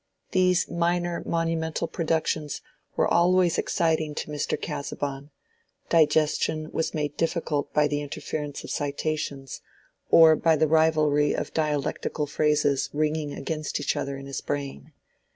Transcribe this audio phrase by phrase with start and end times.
[0.31, 2.61] These minor monumental productions
[2.95, 4.59] were always exciting to Mr.
[4.59, 5.29] Casaubon;
[5.89, 9.61] digestion was made difficult by the interference of citations,
[10.09, 14.91] or by the rivalry of dialectical phrases ringing against each other in his brain.